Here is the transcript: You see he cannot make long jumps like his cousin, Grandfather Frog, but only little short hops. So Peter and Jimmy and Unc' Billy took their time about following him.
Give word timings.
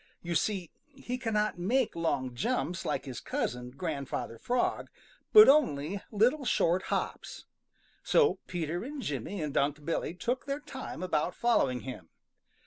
You 0.23 0.33
see 0.33 0.71
he 0.87 1.19
cannot 1.19 1.59
make 1.59 1.95
long 1.95 2.33
jumps 2.33 2.85
like 2.85 3.05
his 3.05 3.19
cousin, 3.21 3.69
Grandfather 3.69 4.39
Frog, 4.39 4.89
but 5.31 5.47
only 5.47 6.01
little 6.11 6.43
short 6.43 6.85
hops. 6.85 7.45
So 8.01 8.39
Peter 8.47 8.83
and 8.83 8.99
Jimmy 8.99 9.43
and 9.43 9.55
Unc' 9.55 9.85
Billy 9.85 10.15
took 10.15 10.47
their 10.47 10.59
time 10.59 11.03
about 11.03 11.35
following 11.35 11.81
him. 11.81 12.09